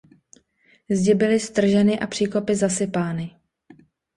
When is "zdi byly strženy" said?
0.89-1.99